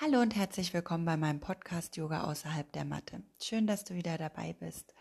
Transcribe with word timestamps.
Hallo 0.00 0.20
und 0.20 0.36
herzlich 0.36 0.72
willkommen 0.74 1.04
bei 1.04 1.16
meinem 1.16 1.40
Podcast 1.40 1.96
Yoga 1.96 2.30
außerhalb 2.30 2.70
der 2.70 2.84
Matte. 2.84 3.20
Schön, 3.42 3.66
dass 3.66 3.82
du 3.82 3.94
wieder 3.94 4.16
dabei 4.16 4.52
bist. 4.52 4.94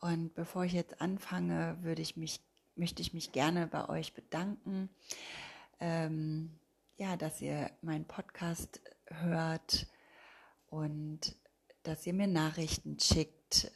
Und 0.00 0.34
bevor 0.34 0.66
ich 0.66 0.74
jetzt 0.74 1.00
anfange, 1.00 1.78
würde 1.80 2.02
ich 2.02 2.18
mich, 2.18 2.42
möchte 2.76 3.00
ich 3.00 3.14
mich 3.14 3.32
gerne 3.32 3.66
bei 3.66 3.88
euch 3.88 4.12
bedanken, 4.12 4.90
ähm, 5.80 6.60
ja, 6.98 7.16
dass 7.16 7.40
ihr 7.40 7.70
meinen 7.80 8.04
Podcast 8.04 8.82
hört 9.06 9.86
und 10.66 11.36
dass 11.82 12.06
ihr 12.06 12.12
mir 12.12 12.26
Nachrichten 12.26 13.00
schickt, 13.00 13.72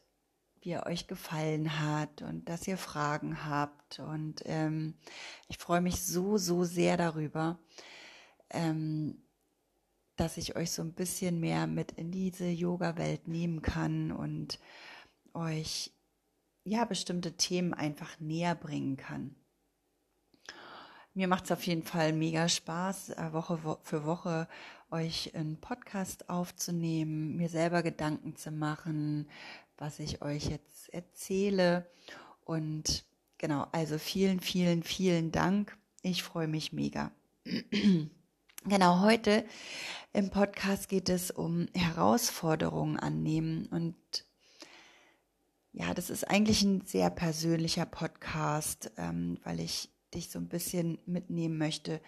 wie 0.61 0.73
er 0.73 0.85
euch 0.85 1.07
gefallen 1.07 1.80
hat 1.80 2.21
und 2.21 2.46
dass 2.46 2.69
ihr 2.69 2.77
Fragen 2.77 3.46
habt. 3.46 4.00
Und 4.00 4.43
ähm, 4.45 4.98
ich 5.48 5.57
freue 5.57 5.80
mich 5.80 6.05
so, 6.05 6.37
so 6.37 6.64
sehr 6.64 6.98
darüber. 6.98 7.59
Ähm, 8.50 9.23
dass 10.19 10.37
ich 10.37 10.57
euch 10.57 10.73
so 10.73 10.82
ein 10.82 10.93
bisschen 10.93 11.41
mehr 11.41 11.66
mit 11.66 11.92
in 11.92 12.11
diese 12.11 12.48
Yoga-Welt 12.48 13.29
nehmen 13.29 13.62
kann 13.62 14.12
und 14.12 14.59
euch 15.33 15.92
ja 16.65 16.84
bestimmte 16.84 17.37
Themen 17.37 17.73
einfach 17.73 18.19
näher 18.20 18.55
bringen 18.55 18.97
kann. 18.97 19.34
Mir 21.15 21.28
macht 21.28 21.45
es 21.45 21.52
auf 21.52 21.66
jeden 21.66 21.83
Fall 21.83 22.12
mega 22.12 22.48
Spaß, 22.48 23.11
äh, 23.11 23.33
Woche 23.33 23.78
für 23.83 24.05
Woche 24.05 24.48
euch 24.91 25.34
einen 25.34 25.61
Podcast 25.61 26.28
aufzunehmen, 26.28 27.37
mir 27.37 27.48
selber 27.48 27.83
Gedanken 27.83 28.37
zu 28.37 28.50
machen, 28.50 29.28
was 29.77 29.98
ich 30.00 30.23
euch 30.23 30.47
jetzt 30.47 30.92
erzähle. 30.92 31.91
Und 32.45 33.05
genau, 33.39 33.66
also 33.73 33.98
vielen, 33.98 34.41
vielen, 34.41 34.83
vielen 34.83 35.30
Dank. 35.30 35.77
Ich 36.03 36.23
freue 36.23 36.48
mich 36.48 36.73
mega. 36.73 37.12
Genau, 38.65 39.01
heute 39.03 39.47
im 40.12 40.30
Podcast 40.30 40.89
geht 40.89 41.09
es 41.09 41.30
um 41.30 41.69
Herausforderungen 41.75 42.98
annehmen 42.98 43.67
und 43.67 43.97
ja, 45.73 45.95
das 45.95 46.11
ist 46.11 46.28
eigentlich 46.28 46.62
ein 46.62 46.84
sehr 46.84 47.09
persönlicher 47.09 47.87
Podcast, 47.87 48.91
ähm, 48.97 49.39
weil 49.45 49.61
ich 49.61 49.91
dich 50.12 50.28
so 50.31 50.41
ein 50.41 50.48
bisschen 50.48 50.98
mitnehmen 51.06 51.56
möchte, 51.56 52.00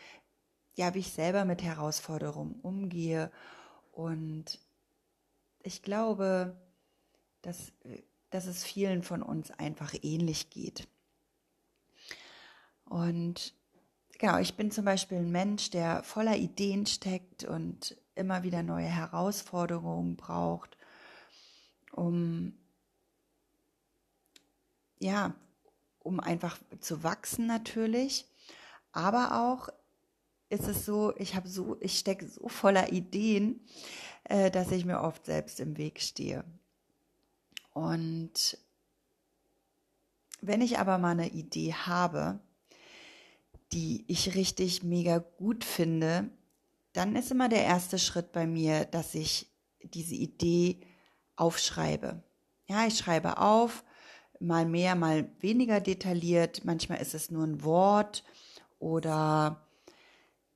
ja, 0.74 0.92
wie 0.94 0.98
ich 0.98 1.12
selber 1.12 1.44
mit 1.44 1.62
Herausforderungen 1.62 2.56
umgehe 2.60 3.30
und 3.92 4.58
ich 5.62 5.82
glaube, 5.82 6.60
dass, 7.42 7.72
dass 8.30 8.46
es 8.46 8.64
vielen 8.64 9.04
von 9.04 9.22
uns 9.22 9.52
einfach 9.52 9.94
ähnlich 10.02 10.50
geht. 10.50 10.88
Und 12.86 13.54
Genau, 14.20 14.36
ich 14.36 14.54
bin 14.54 14.70
zum 14.70 14.84
Beispiel 14.84 15.16
ein 15.16 15.32
Mensch, 15.32 15.70
der 15.70 16.02
voller 16.02 16.36
Ideen 16.36 16.84
steckt 16.84 17.44
und 17.44 17.96
immer 18.14 18.42
wieder 18.42 18.62
neue 18.62 18.84
Herausforderungen 18.84 20.16
braucht, 20.16 20.76
um 21.90 22.52
ja, 24.98 25.34
um 26.00 26.20
einfach 26.20 26.58
zu 26.80 27.02
wachsen 27.02 27.46
natürlich, 27.46 28.26
aber 28.92 29.40
auch 29.40 29.70
ist 30.50 30.68
es 30.68 30.84
so, 30.84 31.16
ich 31.16 31.34
habe 31.34 31.48
so, 31.48 31.78
ich 31.80 31.98
stecke 31.98 32.28
so 32.28 32.46
voller 32.46 32.92
Ideen, 32.92 33.64
äh, 34.24 34.50
dass 34.50 34.70
ich 34.70 34.84
mir 34.84 35.00
oft 35.00 35.24
selbst 35.24 35.60
im 35.60 35.78
Weg 35.78 35.98
stehe. 36.02 36.44
Und 37.72 38.58
wenn 40.42 40.60
ich 40.60 40.78
aber 40.78 40.98
mal 40.98 41.12
eine 41.12 41.30
Idee 41.30 41.72
habe, 41.72 42.38
die 43.72 44.04
ich 44.08 44.34
richtig 44.34 44.82
mega 44.82 45.18
gut 45.18 45.64
finde, 45.64 46.30
dann 46.92 47.14
ist 47.16 47.30
immer 47.30 47.48
der 47.48 47.64
erste 47.64 47.98
Schritt 47.98 48.32
bei 48.32 48.46
mir, 48.46 48.84
dass 48.84 49.14
ich 49.14 49.48
diese 49.82 50.14
Idee 50.14 50.80
aufschreibe. 51.36 52.22
Ja, 52.66 52.86
ich 52.86 52.98
schreibe 52.98 53.38
auf, 53.38 53.84
mal 54.40 54.66
mehr, 54.66 54.94
mal 54.94 55.30
weniger 55.40 55.80
detailliert. 55.80 56.64
Manchmal 56.64 57.00
ist 57.00 57.14
es 57.14 57.30
nur 57.30 57.44
ein 57.44 57.62
Wort 57.62 58.24
oder 58.78 59.66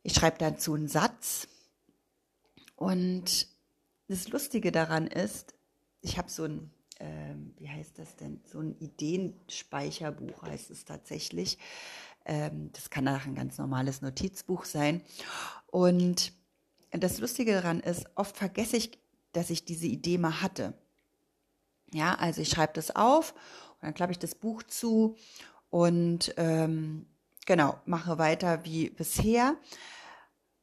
ich 0.03 0.15
schreibe 0.15 0.39
dazu 0.39 0.75
einen 0.75 0.89
Satz. 0.89 1.49
Und 2.77 3.47
das 4.09 4.29
Lustige 4.29 4.73
daran 4.73 5.07
ist, 5.07 5.55
ich 6.01 6.19
habe 6.19 6.31
so 6.31 6.45
ein, 6.45 6.71
äh, 6.99 7.35
wie 7.59 7.69
heißt 7.69 7.99
das 7.99 8.17
denn, 8.17 8.41
so 8.45 8.61
ein 8.61 8.77
Ideenspeicherbuch 8.79 10.43
heißt 10.43 10.71
es 10.71 10.85
tatsächlich. 10.85 11.59
Ähm, 12.25 12.71
das 12.73 12.91
kann 12.91 13.09
auch 13.09 13.27
ein 13.27 13.35
ganz 13.35 13.59
normales 13.59 14.03
Notizbuch 14.03 14.65
sein. 14.65 15.03
Und 15.67 16.33
das 16.91 17.19
Lustige 17.19 17.53
daran 17.53 17.81
ist, 17.81 18.07
oft 18.15 18.37
vergesse 18.37 18.77
ich, 18.77 18.99
dass 19.33 19.51
ich 19.51 19.65
diese 19.65 19.87
Idee 19.87 20.19
mal 20.19 20.41
hatte. 20.41 20.75
Ja, 21.93 22.15
also 22.15 22.41
ich 22.41 22.49
schreibe 22.49 22.73
das 22.73 22.95
auf 22.95 23.33
und 23.75 23.83
dann 23.83 23.95
klappe 23.95 24.13
ich 24.13 24.19
das 24.19 24.35
Buch 24.35 24.63
zu 24.63 25.17
und 25.71 26.35
ähm, 26.37 27.07
genau, 27.47 27.79
mache 27.85 28.19
weiter 28.19 28.65
wie 28.65 28.91
bisher. 28.91 29.57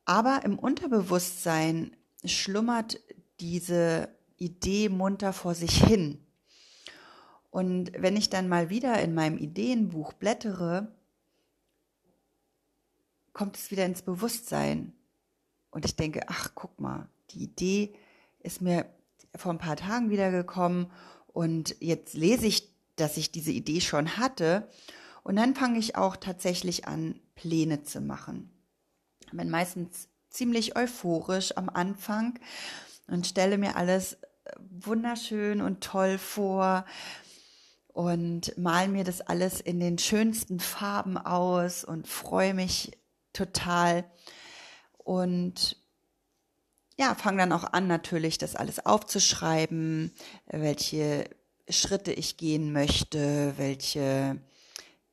Aber 0.05 0.41
im 0.45 0.57
Unterbewusstsein 0.57 1.95
schlummert 2.25 2.99
diese 3.39 4.09
Idee 4.38 4.89
munter 4.89 5.33
vor 5.33 5.53
sich 5.53 5.83
hin. 5.83 6.25
Und 7.49 7.91
wenn 7.97 8.16
ich 8.16 8.29
dann 8.29 8.47
mal 8.47 8.69
wieder 8.69 9.01
in 9.01 9.13
meinem 9.13 9.38
Ideenbuch 9.38 10.13
blättere, 10.13 10.95
kommt 13.33 13.57
es 13.57 13.71
wieder 13.71 13.85
ins 13.85 14.01
Bewusstsein. 14.01 14.93
Und 15.69 15.85
ich 15.85 15.95
denke, 15.95 16.21
ach, 16.27 16.51
guck 16.53 16.79
mal, 16.79 17.07
die 17.31 17.43
Idee 17.43 17.93
ist 18.39 18.61
mir 18.61 18.85
vor 19.35 19.53
ein 19.53 19.59
paar 19.59 19.77
Tagen 19.77 20.09
wiedergekommen 20.09 20.91
und 21.27 21.75
jetzt 21.79 22.13
lese 22.13 22.45
ich, 22.45 22.69
dass 22.97 23.17
ich 23.17 23.31
diese 23.31 23.51
Idee 23.51 23.79
schon 23.79 24.17
hatte. 24.17 24.67
Und 25.23 25.37
dann 25.37 25.55
fange 25.55 25.79
ich 25.79 25.95
auch 25.95 26.17
tatsächlich 26.17 26.87
an, 26.87 27.19
Pläne 27.35 27.83
zu 27.83 28.01
machen. 28.01 28.51
Ich 29.25 29.31
bin 29.31 29.49
meistens 29.49 30.09
ziemlich 30.29 30.75
euphorisch 30.75 31.55
am 31.57 31.69
Anfang 31.69 32.39
und 33.07 33.27
stelle 33.27 33.57
mir 33.57 33.75
alles 33.75 34.17
wunderschön 34.59 35.61
und 35.61 35.81
toll 35.81 36.17
vor 36.17 36.85
und 37.87 38.57
mal 38.57 38.87
mir 38.87 39.03
das 39.03 39.21
alles 39.21 39.61
in 39.61 39.79
den 39.79 39.97
schönsten 39.97 40.59
Farben 40.59 41.17
aus 41.17 41.83
und 41.83 42.07
freue 42.07 42.53
mich 42.53 42.91
total. 43.33 44.09
Und 44.97 45.77
ja, 46.97 47.15
fange 47.15 47.39
dann 47.39 47.51
auch 47.51 47.63
an, 47.63 47.87
natürlich 47.87 48.37
das 48.37 48.55
alles 48.55 48.85
aufzuschreiben, 48.85 50.13
welche 50.47 51.29
Schritte 51.69 52.11
ich 52.11 52.37
gehen 52.37 52.73
möchte, 52.73 53.53
welche 53.57 54.39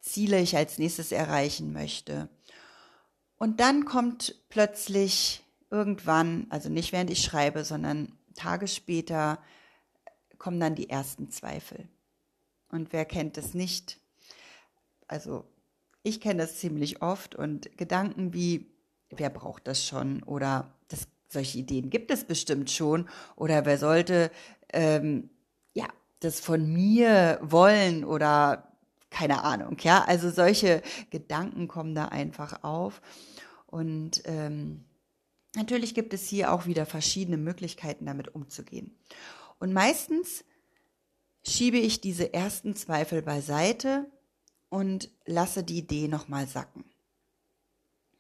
Ziele 0.00 0.40
ich 0.40 0.56
als 0.56 0.78
nächstes 0.78 1.12
erreichen 1.12 1.72
möchte. 1.72 2.28
Und 3.36 3.60
dann 3.60 3.84
kommt 3.84 4.34
plötzlich 4.48 5.44
irgendwann, 5.70 6.46
also 6.50 6.68
nicht 6.68 6.92
während 6.92 7.10
ich 7.10 7.22
schreibe, 7.22 7.64
sondern 7.64 8.18
Tage 8.34 8.68
später, 8.68 9.38
kommen 10.38 10.60
dann 10.60 10.74
die 10.74 10.90
ersten 10.90 11.30
Zweifel. 11.30 11.88
Und 12.70 12.92
wer 12.92 13.04
kennt 13.04 13.38
es 13.38 13.54
nicht? 13.54 13.98
Also 15.06 15.44
ich 16.02 16.20
kenne 16.20 16.42
das 16.42 16.58
ziemlich 16.58 17.02
oft 17.02 17.34
und 17.34 17.76
Gedanken 17.76 18.32
wie, 18.32 18.70
wer 19.10 19.30
braucht 19.30 19.66
das 19.66 19.84
schon? 19.84 20.22
Oder 20.22 20.72
das, 20.88 21.08
solche 21.28 21.58
Ideen 21.58 21.90
gibt 21.90 22.10
es 22.10 22.24
bestimmt 22.24 22.70
schon. 22.70 23.08
Oder 23.36 23.64
wer 23.66 23.78
sollte 23.78 24.30
ähm, 24.72 25.30
ja 25.74 25.86
das 26.20 26.40
von 26.40 26.72
mir 26.72 27.38
wollen 27.42 28.04
oder 28.04 28.72
keine 29.10 29.42
Ahnung. 29.42 29.76
Ja, 29.80 30.04
also 30.04 30.30
solche 30.30 30.82
Gedanken 31.10 31.68
kommen 31.68 31.94
da 31.94 32.06
einfach 32.06 32.62
auf. 32.62 33.00
Und 33.66 34.22
ähm, 34.24 34.84
natürlich 35.56 35.94
gibt 35.94 36.14
es 36.14 36.28
hier 36.28 36.52
auch 36.52 36.66
wieder 36.66 36.86
verschiedene 36.86 37.38
Möglichkeiten, 37.38 38.06
damit 38.06 38.34
umzugehen. 38.34 38.96
Und 39.58 39.72
meistens 39.72 40.44
schiebe 41.46 41.78
ich 41.78 42.00
diese 42.00 42.32
ersten 42.32 42.76
Zweifel 42.76 43.22
beiseite 43.22 44.06
und 44.68 45.10
lasse 45.24 45.64
die 45.64 45.78
Idee 45.78 46.08
nochmal 46.08 46.46
sacken. 46.46 46.84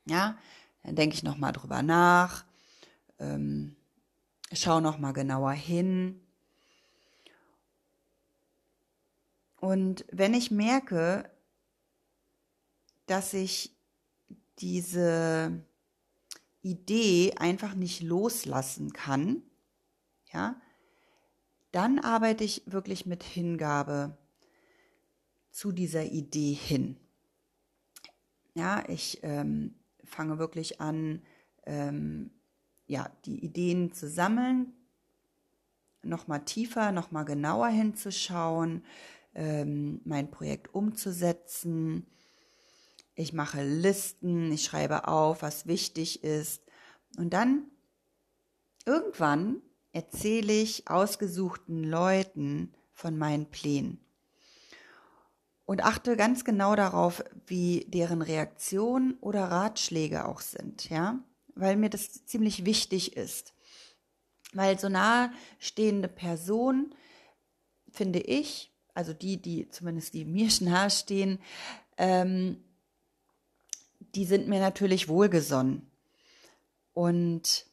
Ja, 0.06 0.38
dann 0.82 0.96
denke 0.96 1.14
ich 1.14 1.22
nochmal 1.22 1.52
drüber 1.52 1.82
nach, 1.82 2.44
ähm, 3.18 3.76
schau 4.52 4.80
nochmal 4.80 5.12
genauer 5.12 5.52
hin. 5.52 6.20
Und 9.60 10.04
wenn 10.10 10.34
ich 10.34 10.50
merke, 10.50 11.30
dass 13.06 13.34
ich 13.34 13.76
diese 14.60 15.64
Idee 16.62 17.34
einfach 17.36 17.74
nicht 17.74 18.02
loslassen 18.02 18.92
kann, 18.92 19.42
ja, 20.32 20.60
dann 21.72 21.98
arbeite 21.98 22.44
ich 22.44 22.62
wirklich 22.66 23.04
mit 23.04 23.22
Hingabe 23.22 24.16
zu 25.58 25.72
dieser 25.72 26.04
Idee 26.04 26.52
hin. 26.52 26.96
Ja, 28.54 28.84
ich 28.88 29.18
ähm, 29.24 29.74
fange 30.04 30.38
wirklich 30.38 30.80
an, 30.80 31.20
ähm, 31.66 32.30
ja, 32.86 33.10
die 33.24 33.44
Ideen 33.44 33.92
zu 33.92 34.08
sammeln, 34.08 34.72
nochmal 36.04 36.44
tiefer, 36.44 36.92
nochmal 36.92 37.24
genauer 37.24 37.66
hinzuschauen, 37.66 38.84
ähm, 39.34 40.00
mein 40.04 40.30
Projekt 40.30 40.72
umzusetzen. 40.72 42.06
Ich 43.16 43.32
mache 43.32 43.64
Listen, 43.64 44.52
ich 44.52 44.62
schreibe 44.62 45.08
auf, 45.08 45.42
was 45.42 45.66
wichtig 45.66 46.22
ist. 46.22 46.62
Und 47.16 47.30
dann 47.30 47.64
irgendwann 48.86 49.60
erzähle 49.90 50.52
ich 50.52 50.88
ausgesuchten 50.88 51.82
Leuten 51.82 52.72
von 52.92 53.18
meinen 53.18 53.50
Plänen. 53.50 54.07
Und 55.68 55.84
achte 55.84 56.16
ganz 56.16 56.46
genau 56.46 56.76
darauf, 56.76 57.22
wie 57.46 57.84
deren 57.88 58.22
Reaktion 58.22 59.18
oder 59.20 59.50
Ratschläge 59.50 60.24
auch 60.24 60.40
sind, 60.40 60.88
ja, 60.88 61.18
weil 61.56 61.76
mir 61.76 61.90
das 61.90 62.24
ziemlich 62.24 62.64
wichtig 62.64 63.18
ist. 63.18 63.52
Weil 64.54 64.78
so 64.78 64.88
nahe 64.88 65.30
stehende 65.58 66.08
Personen, 66.08 66.94
finde 67.92 68.18
ich, 68.18 68.72
also 68.94 69.12
die, 69.12 69.36
die 69.42 69.68
zumindest 69.68 70.14
die 70.14 70.24
mir 70.24 70.48
nahe 70.60 70.88
stehen, 70.88 71.38
ähm, 71.98 72.64
die 74.14 74.24
sind 74.24 74.48
mir 74.48 74.60
natürlich 74.60 75.06
wohlgesonnen. 75.06 75.86
Und 76.94 77.66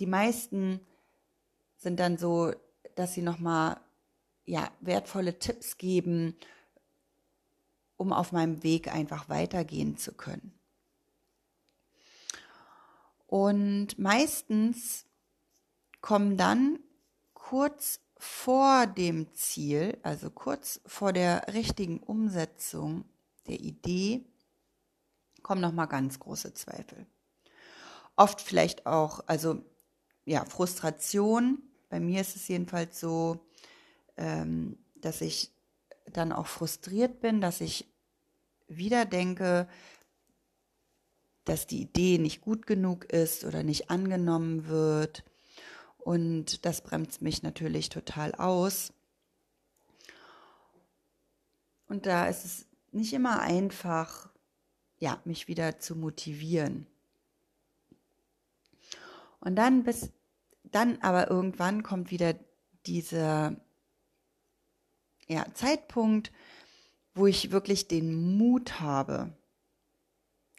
die 0.00 0.06
meisten 0.06 0.80
sind 1.76 2.00
dann 2.00 2.18
so, 2.18 2.52
dass 2.96 3.14
sie 3.14 3.22
nochmal 3.22 3.80
ja, 4.50 4.68
wertvolle 4.80 5.38
Tipps 5.38 5.78
geben, 5.78 6.34
um 7.96 8.12
auf 8.12 8.32
meinem 8.32 8.64
Weg 8.64 8.92
einfach 8.92 9.28
weitergehen 9.28 9.96
zu 9.96 10.12
können. 10.12 10.58
Und 13.28 13.96
meistens 13.96 15.04
kommen 16.00 16.36
dann 16.36 16.80
kurz 17.32 18.00
vor 18.16 18.88
dem 18.88 19.32
Ziel, 19.34 19.96
also 20.02 20.30
kurz 20.30 20.80
vor 20.84 21.12
der 21.12 21.46
richtigen 21.54 22.00
Umsetzung 22.00 23.04
der 23.46 23.60
Idee, 23.60 24.24
kommen 25.44 25.60
noch 25.60 25.72
mal 25.72 25.86
ganz 25.86 26.18
große 26.18 26.54
Zweifel. 26.54 27.06
Oft 28.16 28.40
vielleicht 28.40 28.86
auch, 28.86 29.20
also 29.28 29.64
ja, 30.24 30.44
Frustration. 30.44 31.62
Bei 31.88 32.00
mir 32.00 32.20
ist 32.20 32.34
es 32.34 32.48
jedenfalls 32.48 32.98
so, 32.98 33.46
ähm, 34.20 34.76
dass 34.96 35.22
ich 35.22 35.50
dann 36.12 36.30
auch 36.30 36.46
frustriert 36.46 37.20
bin, 37.20 37.40
dass 37.40 37.60
ich 37.60 37.88
wieder 38.68 39.06
denke, 39.06 39.66
dass 41.44 41.66
die 41.66 41.80
Idee 41.80 42.18
nicht 42.18 42.42
gut 42.42 42.66
genug 42.66 43.06
ist 43.06 43.44
oder 43.44 43.62
nicht 43.62 43.90
angenommen 43.90 44.68
wird. 44.68 45.24
Und 45.98 46.64
das 46.64 46.82
bremst 46.82 47.22
mich 47.22 47.42
natürlich 47.42 47.88
total 47.88 48.34
aus. 48.34 48.92
Und 51.88 52.06
da 52.06 52.28
ist 52.28 52.44
es 52.44 52.66
nicht 52.92 53.12
immer 53.12 53.40
einfach, 53.40 54.28
ja, 54.98 55.20
mich 55.24 55.48
wieder 55.48 55.78
zu 55.78 55.96
motivieren. 55.96 56.86
Und 59.40 59.56
dann 59.56 59.82
bis 59.82 60.10
dann 60.62 60.98
aber 61.00 61.30
irgendwann 61.30 61.82
kommt 61.82 62.10
wieder 62.10 62.34
dieser 62.86 63.56
ja, 65.30 65.46
Zeitpunkt, 65.54 66.32
wo 67.14 67.26
ich 67.26 67.52
wirklich 67.52 67.86
den 67.86 68.36
Mut 68.36 68.80
habe, 68.80 69.32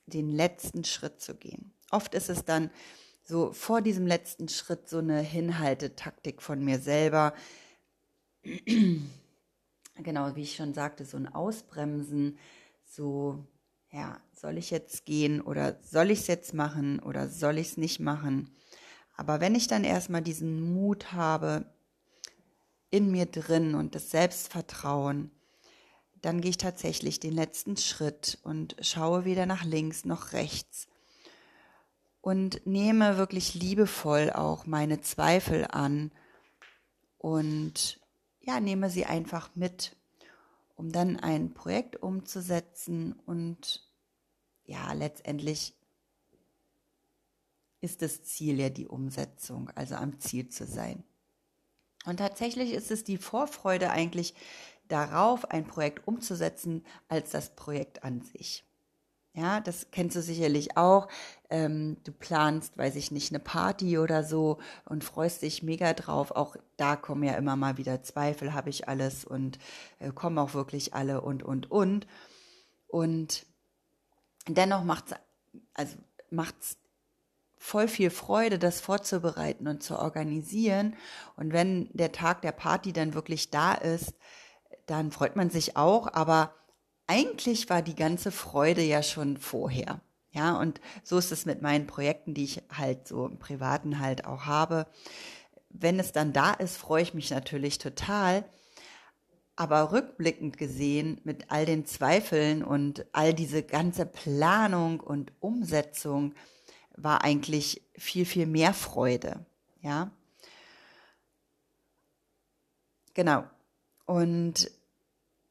den 0.06 0.30
letzten 0.30 0.86
Schritt 0.86 1.20
zu 1.20 1.36
gehen. 1.36 1.74
Oft 1.92 2.16
ist 2.16 2.30
es 2.30 2.46
dann 2.46 2.72
so 3.22 3.52
vor 3.52 3.82
diesem 3.82 4.08
letzten 4.08 4.48
Schritt 4.48 4.88
so 4.88 5.00
eine 5.00 5.20
Hinhaltetaktik 5.20 6.42
von 6.42 6.64
mir 6.64 6.80
selber. 6.80 7.34
genau, 9.96 10.36
wie 10.36 10.44
ich 10.44 10.56
schon 10.56 10.74
sagte, 10.74 11.04
so 11.04 11.18
ein 11.18 11.28
Ausbremsen, 11.28 12.38
so, 12.86 13.46
ja, 13.92 14.22
soll 14.34 14.58
ich 14.58 14.72
jetzt 14.72 15.06
gehen 15.06 15.42
oder 15.42 15.78
soll 15.84 16.12
ich 16.12 16.20
es 16.20 16.28
jetzt 16.28 16.54
machen 16.54 17.00
oder 17.00 17.28
soll 17.28 17.58
ich 17.58 17.72
es 17.72 17.78
nicht 17.78 18.00
machen? 18.00 18.56
Aber 19.18 19.42
wenn 19.42 19.54
ich 19.54 19.68
dann 19.68 19.84
erstmal 19.84 20.22
diesen 20.22 20.74
Mut 20.74 21.12
habe 21.12 21.66
in 22.92 23.10
mir 23.10 23.26
drin 23.26 23.74
und 23.74 23.96
das 23.96 24.12
Selbstvertrauen, 24.12 25.32
dann 26.22 26.42
gehe 26.42 26.52
ich 26.52 26.58
tatsächlich 26.58 27.20
den 27.20 27.34
letzten 27.34 27.78
Schritt 27.78 28.38
und 28.44 28.76
schaue 28.82 29.26
weder 29.26 29.46
nach 29.46 29.64
links 29.64 30.06
noch 30.06 30.34
rechts 30.34 30.88
und 32.22 32.66
nehme 32.68 33.18
wirklich 33.18 33.56
liebevoll 33.56 34.30
auch 34.30 34.66
meine 34.68 35.02
Zweifel 35.02 35.66
an 35.66 36.12
und 37.18 38.00
ja, 38.40 38.60
nehme 38.60 38.90
sie 38.90 39.06
einfach 39.06 39.56
mit, 39.56 39.96
um 40.76 40.92
dann 40.92 41.18
ein 41.18 41.54
Projekt 41.54 41.96
umzusetzen 41.96 43.14
und 43.26 43.88
ja, 44.66 44.94
letztendlich 44.94 45.76
ist 47.82 48.04
das 48.04 48.24
Ziel 48.24 48.60
ja 48.60 48.70
die 48.70 48.88
Umsetzung, 48.88 49.70
also 49.72 49.96
am 49.96 50.20
Ziel 50.20 50.50
zu 50.50 50.66
sein. 50.66 51.04
Und 52.06 52.18
tatsächlich 52.18 52.74
ist 52.74 52.92
es 52.92 53.04
die 53.04 53.18
Vorfreude 53.18 53.92
eigentlich 53.92 54.34
darauf, 54.88 55.50
ein 55.52 55.66
Projekt 55.66 56.08
umzusetzen, 56.08 56.86
als 57.08 57.32
das 57.32 57.56
Projekt 57.56 58.04
an 58.04 58.22
sich. 58.22 58.66
Ja, 59.34 59.62
das 59.62 59.92
kennst 59.92 60.18
du 60.18 60.22
sicherlich 60.22 60.76
auch. 60.76 61.08
Ähm, 61.50 61.98
du 62.04 62.12
planst, 62.12 62.78
weiß 62.78 62.98
ich 62.98 63.12
nicht, 63.12 63.32
eine 63.32 63.40
Party 63.40 63.98
oder 63.98 64.26
so 64.26 64.60
und 64.84 65.06
freust 65.06 65.42
dich 65.42 65.64
mega 65.64 65.94
drauf. 65.94 66.32
Auch 66.32 66.58
da 66.76 66.98
kommen 66.98 67.24
ja 67.24 67.36
immer 67.36 67.56
mal 67.56 67.78
wieder 67.78 68.04
Zweifel, 68.04 68.54
habe 68.54 68.70
ich 68.70 68.90
alles 68.90 69.24
und 69.24 69.58
äh, 70.00 70.12
kommen 70.12 70.38
auch 70.38 70.54
wirklich 70.54 70.94
alle 70.94 71.22
und, 71.22 71.44
und, 71.44 71.72
und. 71.72 72.08
Und 72.88 73.46
dennoch 74.50 74.84
macht's, 74.84 75.14
also 75.76 75.96
macht's 76.30 76.78
voll 77.62 77.88
viel 77.88 78.10
Freude, 78.10 78.58
das 78.58 78.82
vorzubereiten 78.82 79.68
und 79.68 79.84
zu 79.84 80.00
organisieren. 80.00 80.96
Und 81.38 81.54
wenn 81.54 81.90
der 81.94 82.12
Tag 82.12 82.42
der 82.42 82.52
Party 82.52 82.92
dann 82.92 83.14
wirklich 83.14 83.52
da 83.52 83.74
ist, 83.76 84.16
dann 84.88 85.12
freut 85.12 85.36
man 85.36 85.52
sich 85.52 85.78
auch, 85.78 86.12
aber 86.12 86.56
eigentlich 87.06 87.70
war 87.70 87.84
die 87.84 87.96
ganze 87.96 88.32
Freude 88.32 88.82
ja 88.82 89.04
schon 89.04 89.38
vorher. 89.38 90.02
Ja, 90.32 90.60
und 90.60 90.82
so 91.04 91.20
ist 91.20 91.32
es 91.32 91.46
mit 91.46 91.62
meinen 91.62 91.86
Projekten, 91.86 92.34
die 92.34 92.46
ich 92.46 92.64
halt 92.76 93.08
so 93.08 93.28
im 93.28 93.38
Privaten 93.38 94.00
halt 94.00 94.26
auch 94.26 94.46
habe. 94.46 94.88
Wenn 95.70 96.00
es 96.00 96.14
dann 96.14 96.34
da 96.34 96.54
ist, 96.54 96.78
freue 96.78 97.04
ich 97.04 97.14
mich 97.14 97.30
natürlich 97.30 97.78
total. 97.78 98.44
Aber 99.56 99.92
rückblickend 99.92 100.58
gesehen, 100.58 101.22
mit 101.26 101.52
all 101.52 101.68
den 101.68 101.86
Zweifeln 101.86 102.64
und 102.64 103.06
all 103.12 103.36
diese 103.36 103.62
ganze 103.62 104.08
Planung 104.08 105.00
und 105.00 105.32
Umsetzung, 105.40 106.34
war 107.04 107.24
eigentlich 107.24 107.82
viel, 107.96 108.26
viel 108.26 108.46
mehr 108.46 108.74
Freude. 108.74 109.46
Ja. 109.82 110.12
Genau. 113.14 113.44
Und 114.06 114.72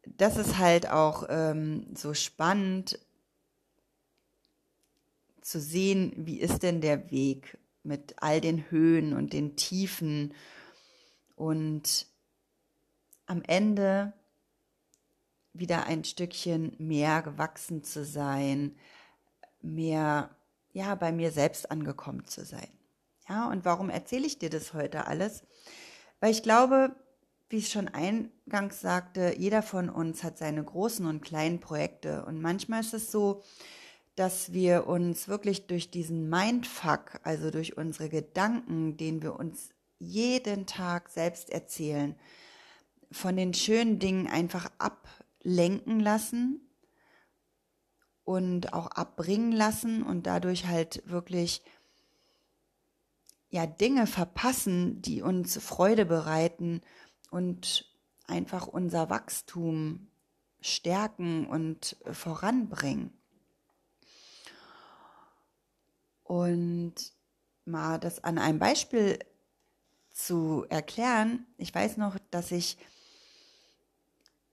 das 0.06 0.36
ist 0.36 0.58
halt 0.58 0.88
auch 0.88 1.24
ähm, 1.28 1.86
so 1.94 2.14
spannend 2.14 2.98
zu 5.40 5.60
sehen, 5.60 6.12
wie 6.16 6.38
ist 6.38 6.62
denn 6.62 6.80
der 6.80 7.10
Weg 7.10 7.58
mit 7.82 8.22
all 8.22 8.40
den 8.40 8.70
Höhen 8.70 9.14
und 9.14 9.32
den 9.32 9.56
Tiefen 9.56 10.34
und 11.36 12.06
am 13.26 13.42
Ende 13.42 14.12
wieder 15.52 15.86
ein 15.86 16.04
Stückchen 16.04 16.74
mehr 16.78 17.22
gewachsen 17.22 17.82
zu 17.82 18.04
sein, 18.04 18.76
mehr 19.62 20.30
ja 20.72 20.94
bei 20.94 21.12
mir 21.12 21.32
selbst 21.32 21.70
angekommen 21.70 22.26
zu 22.26 22.44
sein. 22.44 22.68
Ja, 23.28 23.48
und 23.48 23.64
warum 23.64 23.90
erzähle 23.90 24.26
ich 24.26 24.38
dir 24.38 24.50
das 24.50 24.74
heute 24.74 25.06
alles? 25.06 25.44
Weil 26.20 26.32
ich 26.32 26.42
glaube, 26.42 26.94
wie 27.48 27.58
ich 27.58 27.70
schon 27.70 27.88
eingangs 27.88 28.80
sagte, 28.80 29.34
jeder 29.36 29.62
von 29.62 29.88
uns 29.88 30.22
hat 30.22 30.38
seine 30.38 30.62
großen 30.62 31.06
und 31.06 31.20
kleinen 31.20 31.60
Projekte. 31.60 32.24
Und 32.24 32.40
manchmal 32.40 32.80
ist 32.80 32.94
es 32.94 33.10
so, 33.10 33.42
dass 34.14 34.52
wir 34.52 34.86
uns 34.86 35.28
wirklich 35.28 35.66
durch 35.66 35.90
diesen 35.90 36.28
Mindfuck, 36.28 37.20
also 37.22 37.50
durch 37.50 37.76
unsere 37.76 38.08
Gedanken, 38.08 38.96
den 38.96 39.22
wir 39.22 39.34
uns 39.38 39.70
jeden 39.98 40.66
Tag 40.66 41.08
selbst 41.08 41.50
erzählen, 41.50 42.14
von 43.10 43.36
den 43.36 43.54
schönen 43.54 43.98
Dingen 43.98 44.26
einfach 44.28 44.70
ablenken 44.78 46.00
lassen 46.00 46.60
und 48.30 48.74
auch 48.74 48.86
abbringen 48.92 49.50
lassen 49.50 50.04
und 50.04 50.24
dadurch 50.24 50.66
halt 50.66 51.02
wirklich 51.04 51.62
ja 53.48 53.66
Dinge 53.66 54.06
verpassen, 54.06 55.02
die 55.02 55.20
uns 55.20 55.60
Freude 55.60 56.06
bereiten 56.06 56.80
und 57.32 57.92
einfach 58.28 58.68
unser 58.68 59.10
Wachstum 59.10 60.06
stärken 60.60 61.44
und 61.48 61.96
voranbringen. 62.12 63.12
Und 66.22 66.94
mal 67.64 67.98
das 67.98 68.22
an 68.22 68.38
einem 68.38 68.60
Beispiel 68.60 69.18
zu 70.12 70.66
erklären, 70.68 71.46
ich 71.56 71.74
weiß 71.74 71.96
noch, 71.96 72.16
dass 72.30 72.52
ich 72.52 72.78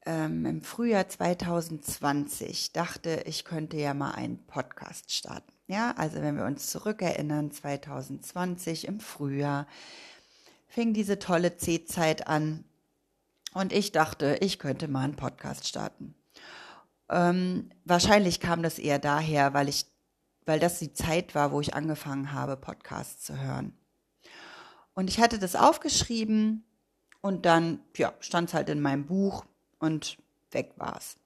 ähm, 0.08 0.46
im 0.46 0.62
Frühjahr 0.62 1.08
2020 1.08 2.72
dachte, 2.72 3.24
ich 3.26 3.44
könnte 3.44 3.76
ja 3.76 3.94
mal 3.94 4.12
einen 4.12 4.38
Podcast 4.48 5.12
starten. 5.12 5.52
Ja, 5.68 5.94
also 5.98 6.22
wenn 6.22 6.38
wir 6.38 6.46
uns 6.46 6.68
zurückerinnern, 6.72 7.52
2020 7.52 8.88
im 8.88 9.02
Frühjahr 9.02 9.68
fing 10.70 10.94
diese 10.94 11.20
tolle 11.20 11.58
C-Zeit 11.58 12.28
an 12.28 12.64
und 13.54 13.74
ich 13.74 13.92
dachte, 13.92 14.38
ich 14.40 14.60
könnte 14.60 14.88
mal 14.88 15.02
einen 15.02 15.18
Podcast 15.18 15.68
starten. 15.68 16.16
Ähm, 17.10 17.70
wahrscheinlich 17.84 18.40
kam 18.40 18.64
das 18.64 18.80
eher 18.80 19.00
daher, 19.00 19.54
weil 19.54 19.68
ich, 19.68 19.88
weil 20.46 20.60
das 20.60 20.80
die 20.80 20.94
Zeit 20.94 21.36
war, 21.36 21.52
wo 21.52 21.60
ich 21.60 21.74
angefangen 21.74 22.32
habe, 22.32 22.56
Podcasts 22.56 23.26
zu 23.26 23.42
hören. 23.42 23.74
Und 24.94 25.10
ich 25.10 25.20
hatte 25.20 25.38
das 25.38 25.58
aufgeschrieben 25.58 26.64
und 27.20 27.46
dann, 27.46 27.82
ja, 27.98 28.14
stand 28.22 28.50
es 28.50 28.54
halt 28.54 28.70
in 28.70 28.80
meinem 28.80 29.06
Buch 29.06 29.44
und 29.80 30.18
weg 30.52 30.74
war's. 30.78 31.18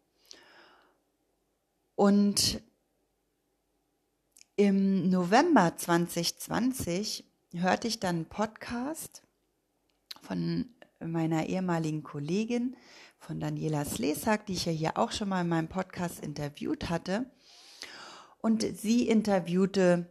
Und 1.95 2.61
im 4.55 5.09
November 5.09 5.75
2020 5.75 7.25
hörte 7.53 7.87
ich 7.87 7.99
dann 7.99 8.15
einen 8.15 8.25
Podcast 8.25 9.23
von 10.21 10.65
meiner 10.99 11.47
ehemaligen 11.47 12.03
Kollegin, 12.03 12.75
von 13.17 13.39
Daniela 13.39 13.85
Slesak, 13.85 14.45
die 14.45 14.53
ich 14.53 14.65
ja 14.65 14.71
hier 14.71 14.97
auch 14.97 15.11
schon 15.11 15.29
mal 15.29 15.41
in 15.41 15.49
meinem 15.49 15.67
Podcast 15.67 16.19
interviewt 16.19 16.89
hatte. 16.89 17.25
Und 18.39 18.65
sie 18.77 19.07
interviewte 19.07 20.07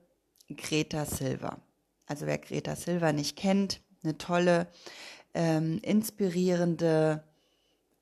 Greta 0.48 1.04
Silva. 1.04 1.60
Also 2.06 2.26
wer 2.26 2.38
Greta 2.38 2.76
Silva 2.76 3.12
nicht 3.12 3.36
kennt, 3.36 3.80
eine 4.02 4.16
tolle, 4.16 4.68
ähm, 5.34 5.78
inspirierende, 5.82 7.24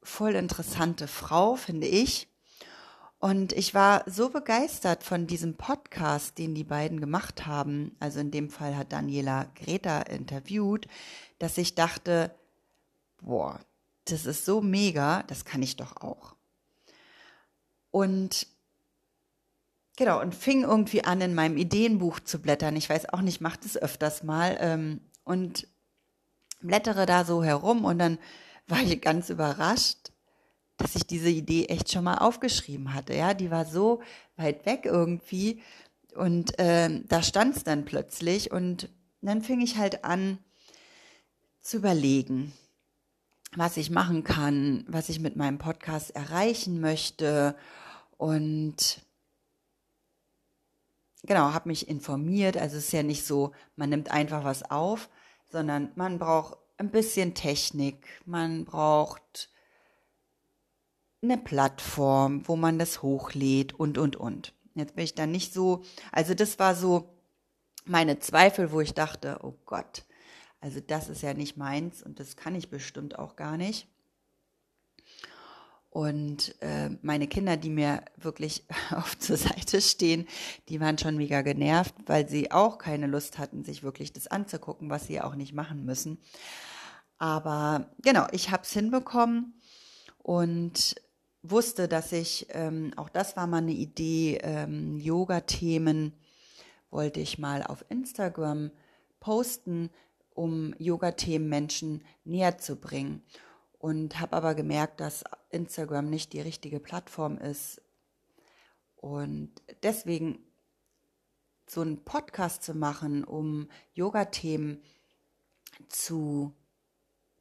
voll 0.08 0.34
interessante 0.34 1.06
Frau, 1.06 1.56
finde 1.56 1.86
ich. 1.86 2.28
Und 3.20 3.52
ich 3.52 3.74
war 3.74 4.04
so 4.06 4.30
begeistert 4.30 5.02
von 5.02 5.26
diesem 5.26 5.56
Podcast, 5.56 6.38
den 6.38 6.54
die 6.54 6.64
beiden 6.64 7.00
gemacht 7.00 7.46
haben. 7.46 7.96
Also 7.98 8.20
in 8.20 8.30
dem 8.30 8.48
Fall 8.48 8.76
hat 8.76 8.92
Daniela 8.92 9.46
Greta 9.56 10.02
interviewt, 10.02 10.86
dass 11.38 11.58
ich 11.58 11.74
dachte, 11.74 12.32
boah, 13.20 13.60
das 14.04 14.24
ist 14.24 14.44
so 14.44 14.60
mega, 14.60 15.24
das 15.24 15.44
kann 15.44 15.62
ich 15.62 15.76
doch 15.76 15.96
auch. 15.96 16.36
Und 17.90 18.46
genau, 19.96 20.20
und 20.20 20.34
fing 20.34 20.62
irgendwie 20.62 21.04
an, 21.04 21.20
in 21.20 21.34
meinem 21.34 21.56
Ideenbuch 21.56 22.20
zu 22.20 22.40
blättern. 22.40 22.76
Ich 22.76 22.88
weiß 22.88 23.12
auch 23.12 23.20
nicht, 23.20 23.40
macht 23.40 23.64
es 23.64 23.76
öfters 23.76 24.22
mal. 24.22 24.56
Ähm, 24.60 25.00
und 25.24 25.66
blättere 26.60 27.04
da 27.04 27.24
so 27.24 27.42
herum 27.42 27.84
und 27.84 27.98
dann 27.98 28.18
war 28.68 28.80
ich 28.80 29.00
ganz 29.00 29.30
überrascht, 29.30 30.12
dass 30.76 30.94
ich 30.94 31.06
diese 31.06 31.30
Idee 31.30 31.66
echt 31.66 31.90
schon 31.90 32.04
mal 32.04 32.18
aufgeschrieben 32.18 32.94
hatte. 32.94 33.14
Ja, 33.14 33.34
die 33.34 33.50
war 33.50 33.64
so 33.64 34.00
weit 34.36 34.64
weg 34.66 34.82
irgendwie 34.84 35.62
und 36.14 36.58
äh, 36.58 37.02
da 37.06 37.22
stand 37.22 37.56
es 37.56 37.64
dann 37.64 37.84
plötzlich 37.84 38.52
und 38.52 38.88
dann 39.20 39.42
fing 39.42 39.60
ich 39.60 39.76
halt 39.76 40.04
an 40.04 40.38
zu 41.60 41.78
überlegen, 41.78 42.52
was 43.56 43.76
ich 43.76 43.90
machen 43.90 44.24
kann, 44.24 44.84
was 44.88 45.08
ich 45.08 45.20
mit 45.20 45.36
meinem 45.36 45.58
Podcast 45.58 46.14
erreichen 46.14 46.80
möchte 46.80 47.56
und 48.16 49.00
genau, 51.24 51.52
habe 51.52 51.68
mich 51.68 51.88
informiert. 51.88 52.56
Also 52.56 52.76
es 52.76 52.86
ist 52.86 52.92
ja 52.92 53.02
nicht 53.02 53.26
so, 53.26 53.52
man 53.76 53.90
nimmt 53.90 54.10
einfach 54.10 54.44
was 54.44 54.70
auf, 54.70 55.08
sondern 55.50 55.90
man 55.94 56.18
braucht 56.18 56.58
ein 56.78 56.90
bisschen 56.90 57.34
Technik, 57.34 58.06
man 58.24 58.64
braucht 58.64 59.50
eine 61.22 61.36
Plattform, 61.36 62.46
wo 62.46 62.56
man 62.56 62.78
das 62.78 63.02
hochlädt 63.02 63.74
und, 63.74 63.98
und, 63.98 64.16
und. 64.16 64.54
Jetzt 64.74 64.94
bin 64.94 65.04
ich 65.04 65.14
dann 65.14 65.32
nicht 65.32 65.52
so, 65.52 65.82
also 66.12 66.34
das 66.34 66.58
war 66.60 66.76
so 66.76 67.18
meine 67.84 68.20
Zweifel, 68.20 68.70
wo 68.70 68.80
ich 68.80 68.94
dachte, 68.94 69.40
oh 69.42 69.54
Gott, 69.66 70.04
also 70.60 70.80
das 70.80 71.08
ist 71.08 71.22
ja 71.22 71.34
nicht 71.34 71.56
meins 71.56 72.02
und 72.02 72.20
das 72.20 72.36
kann 72.36 72.54
ich 72.54 72.70
bestimmt 72.70 73.18
auch 73.18 73.34
gar 73.34 73.56
nicht. 73.56 73.88
Und 75.98 76.54
äh, 76.62 76.90
meine 77.02 77.26
Kinder, 77.26 77.56
die 77.56 77.70
mir 77.70 78.04
wirklich 78.16 78.62
auf 78.92 79.18
zur 79.18 79.36
Seite 79.36 79.80
stehen, 79.80 80.28
die 80.68 80.78
waren 80.78 80.96
schon 80.96 81.16
mega 81.16 81.42
genervt, 81.42 81.92
weil 82.06 82.28
sie 82.28 82.52
auch 82.52 82.78
keine 82.78 83.08
Lust 83.08 83.38
hatten, 83.38 83.64
sich 83.64 83.82
wirklich 83.82 84.12
das 84.12 84.28
anzugucken, 84.28 84.90
was 84.90 85.08
sie 85.08 85.20
auch 85.20 85.34
nicht 85.34 85.54
machen 85.54 85.84
müssen. 85.84 86.18
Aber 87.18 87.90
genau, 88.00 88.28
ich 88.30 88.52
habe 88.52 88.62
es 88.62 88.70
hinbekommen 88.70 89.54
und 90.18 90.94
wusste, 91.42 91.88
dass 91.88 92.12
ich, 92.12 92.46
ähm, 92.50 92.92
auch 92.94 93.08
das 93.08 93.36
war 93.36 93.48
mal 93.48 93.56
eine 93.56 93.72
Idee, 93.72 94.38
ähm, 94.44 95.00
Yoga-Themen 95.00 96.12
wollte 96.92 97.18
ich 97.18 97.40
mal 97.40 97.64
auf 97.64 97.84
Instagram 97.88 98.70
posten, 99.18 99.90
um 100.32 100.76
Yoga-Themen 100.78 101.48
Menschen 101.48 102.04
näher 102.22 102.56
zu 102.58 102.76
bringen. 102.76 103.24
Und 103.78 104.18
habe 104.18 104.36
aber 104.36 104.54
gemerkt, 104.54 105.00
dass 105.00 105.24
Instagram 105.50 106.10
nicht 106.10 106.32
die 106.32 106.40
richtige 106.40 106.80
Plattform 106.80 107.38
ist. 107.38 107.80
Und 108.96 109.52
deswegen 109.82 110.40
so 111.68 111.82
einen 111.82 112.04
Podcast 112.04 112.62
zu 112.62 112.74
machen, 112.74 113.24
um 113.24 113.68
Yoga-Themen 113.94 114.82
zu 115.88 116.52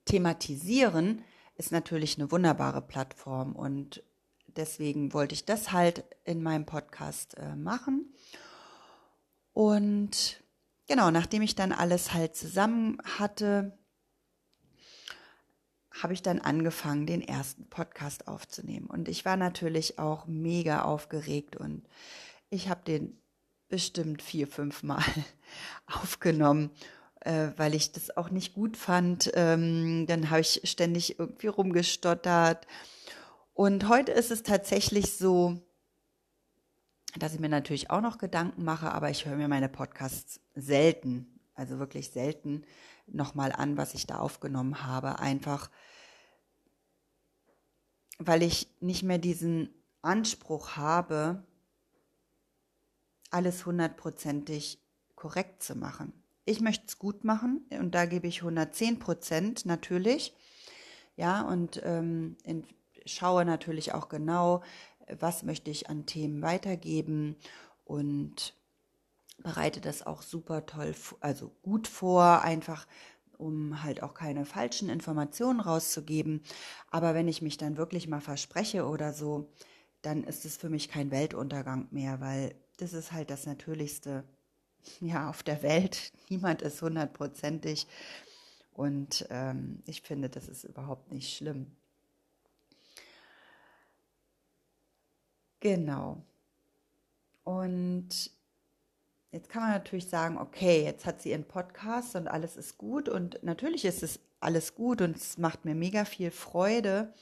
thematisieren, 0.06 1.24
ist 1.56 1.72
natürlich 1.72 2.17
eine 2.17 2.32
wunderbare 2.32 2.82
Plattform 2.82 3.56
und 3.56 4.03
deswegen 4.48 5.13
wollte 5.13 5.34
ich 5.34 5.46
das 5.46 5.72
halt 5.72 6.03
in 6.24 6.41
meinem 6.44 6.65
Podcast 6.65 7.38
äh, 7.38 7.56
machen. 7.56 8.13
Und 9.53 10.44
genau, 10.88 11.10
nachdem 11.12 11.41
ich 11.41 11.56
dann 11.56 11.72
alles 11.72 12.13
halt 12.13 12.36
zusammen 12.36 13.00
hatte, 13.17 13.76
habe 16.01 16.13
ich 16.13 16.22
dann 16.22 16.39
angefangen, 16.39 17.06
den 17.06 17.22
ersten 17.22 17.66
Podcast 17.70 18.27
aufzunehmen. 18.27 18.88
Und 18.88 19.08
ich 19.08 19.25
war 19.25 19.38
natürlich 19.38 20.00
auch 20.00 20.27
mega 20.27 20.84
aufgeregt 20.84 21.56
und 21.56 21.88
ich 22.50 22.70
habe 22.70 22.82
den 22.86 23.18
bestimmt 23.70 24.22
vier, 24.22 24.48
fünf 24.48 24.84
Mal 24.84 25.04
aufgenommen 25.88 26.72
äh, 27.27 27.51
weil 27.58 27.75
ich 27.75 27.92
das 27.92 28.16
auch 28.16 28.30
nicht 28.30 28.54
gut 28.54 28.77
fand. 28.77 29.32
Ähm, 29.34 30.06
dann 30.08 30.30
habe 30.30 30.42
ich 30.42 30.62
ständig 30.63 31.20
irgendwie 31.20 31.48
rumgestottert. 31.48 32.66
Und 33.54 33.89
heute 33.89 34.12
ist 34.12 34.32
es 34.32 34.44
tatsächlich 34.44 35.18
so, 35.18 35.60
dass 37.18 37.34
ich 37.34 37.39
mir 37.39 37.50
natürlich 37.50 37.89
auch 37.89 38.01
noch 38.01 38.18
Gedanken 38.18 38.63
mache, 38.63 38.92
aber 38.92 39.10
ich 39.10 39.25
höre 39.25 39.36
mir 39.36 39.48
meine 39.48 39.70
Podcasts 39.70 40.39
selten, 40.56 41.37
also 41.57 41.79
wirklich 41.79 42.11
selten 42.11 42.63
nochmal 43.07 43.51
an, 43.51 43.77
was 43.77 43.93
ich 43.93 44.07
da 44.07 44.19
aufgenommen 44.19 44.83
habe. 44.85 45.19
Einfach, 45.19 45.69
weil 48.19 48.43
ich 48.43 48.69
nicht 48.79 49.03
mehr 49.03 49.17
diesen 49.17 49.69
Anspruch 50.01 50.77
habe, 50.77 51.43
alles 53.29 53.65
hundertprozentig 53.65 54.79
korrekt 55.15 55.63
zu 55.63 55.75
machen. 55.75 56.13
Ich 56.45 56.61
möchte 56.61 56.85
es 56.87 56.97
gut 56.97 57.23
machen 57.23 57.65
und 57.71 57.93
da 57.93 58.05
gebe 58.05 58.27
ich 58.27 58.41
110 58.41 58.99
Prozent 58.99 59.65
natürlich. 59.65 60.33
Ja, 61.17 61.41
und 61.41 61.81
ähm, 61.83 62.37
schaue 63.05 63.43
natürlich 63.43 63.93
auch 63.93 64.07
genau, 64.07 64.63
was 65.19 65.43
möchte 65.43 65.71
ich 65.71 65.89
an 65.89 66.05
Themen 66.05 66.41
weitergeben 66.41 67.35
und 67.83 68.56
bereite 69.44 69.82
das 69.82 70.06
auch 70.06 70.22
super 70.22 70.65
toll, 70.65 70.96
also 71.22 71.51
gut 71.63 71.88
vor, 71.88 72.41
einfach 72.41 72.88
um 73.38 73.84
halt 73.84 74.01
auch 74.03 74.13
keine 74.15 74.46
falschen 74.46 74.89
Informationen 74.89 75.60
rauszugeben. 75.60 76.41
Aber 76.91 77.13
wenn 77.13 77.27
ich 77.27 77.41
mich 77.41 77.58
dann 77.58 77.77
wirklich 77.77 78.08
mal 78.08 78.22
verspreche 78.22 78.86
oder 78.88 79.13
so, 79.13 79.50
dann 80.01 80.24
ist 80.24 80.46
es 80.46 80.58
für 80.58 80.70
mich 80.70 80.89
kein 80.89 81.12
Weltuntergang 81.12 81.88
mehr, 81.91 82.20
weil 82.22 82.56
das 82.77 82.94
ist 82.94 83.12
halt 83.12 83.29
das 83.29 83.46
Natürlichste, 83.46 84.24
ja, 85.01 85.29
auf 85.29 85.44
der 85.44 85.63
Welt. 85.63 86.12
Niemand 86.29 86.62
ist 86.63 86.82
hundertprozentig. 86.82 87.88
Und 88.74 89.27
ähm, 89.32 89.82
ich 89.86 90.01
finde, 90.03 90.29
das 90.29 90.48
ist 90.48 90.63
überhaupt 90.63 91.12
nicht 91.12 91.36
schlimm. 91.38 91.75
Genau. 95.60 96.25
Und 97.44 98.29
jetzt 99.38 99.50
kann 99.50 99.62
man 99.62 99.72
natürlich 99.72 100.10
sagen, 100.10 100.39
okay, 100.39 100.84
jetzt 100.84 101.06
hat 101.06 101.22
sie 101.22 101.29
ihren 101.29 101.48
Podcast 101.48 102.15
und 102.15 102.27
alles 102.27 102.58
ist 102.58 102.79
gut. 102.79 103.08
Und 103.08 103.44
natürlich 103.44 103.86
ist 103.86 104.01
es 104.01 104.20
alles 104.39 104.74
gut 104.74 105.00
und 105.00 105.15
es 105.15 105.38
macht 105.38 105.63
mir 105.63 105.75
mega 105.75 106.06
viel 106.06 106.32
Freude, 106.32 107.13